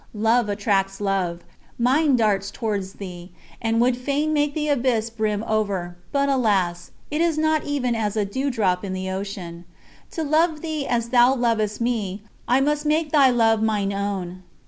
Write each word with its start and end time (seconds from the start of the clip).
Love 0.17 0.49
attracts 0.49 0.99
love; 0.99 1.43
mine 1.77 2.15
darts 2.15 2.49
towards 2.49 2.93
Thee, 2.93 3.31
and 3.61 3.79
would 3.79 3.95
fain 3.95 4.33
make 4.33 4.55
the 4.55 4.67
abyss 4.67 5.11
brim 5.11 5.43
over, 5.45 5.95
but 6.11 6.27
alas! 6.27 6.89
it 7.11 7.21
is 7.21 7.37
not 7.37 7.65
even 7.65 7.93
as 7.93 8.17
a 8.17 8.25
dewdrop 8.25 8.83
in 8.83 8.93
the 8.93 9.11
ocean. 9.11 9.63
To 10.09 10.23
love 10.23 10.61
Thee 10.63 10.87
as 10.87 11.09
Thou 11.09 11.35
lovest 11.35 11.81
me, 11.81 12.23
I 12.47 12.61
must 12.61 12.83
make 12.83 13.11
Thy 13.11 13.29
Love 13.29 13.61
mine 13.61 13.93
own. 13.93 14.41